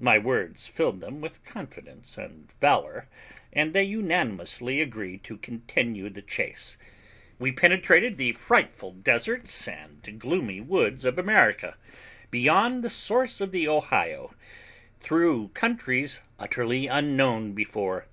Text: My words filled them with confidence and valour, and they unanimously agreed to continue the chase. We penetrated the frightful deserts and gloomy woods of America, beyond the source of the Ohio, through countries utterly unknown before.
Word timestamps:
My 0.00 0.18
words 0.18 0.66
filled 0.66 0.98
them 0.98 1.20
with 1.20 1.44
confidence 1.44 2.18
and 2.18 2.48
valour, 2.60 3.06
and 3.52 3.72
they 3.72 3.84
unanimously 3.84 4.80
agreed 4.80 5.22
to 5.22 5.36
continue 5.38 6.10
the 6.10 6.20
chase. 6.20 6.76
We 7.38 7.52
penetrated 7.52 8.16
the 8.18 8.32
frightful 8.32 8.90
deserts 8.90 9.68
and 9.68 10.18
gloomy 10.18 10.60
woods 10.60 11.04
of 11.04 11.16
America, 11.16 11.76
beyond 12.28 12.82
the 12.82 12.90
source 12.90 13.40
of 13.40 13.52
the 13.52 13.68
Ohio, 13.68 14.34
through 14.98 15.50
countries 15.54 16.22
utterly 16.40 16.88
unknown 16.88 17.52
before. 17.52 18.08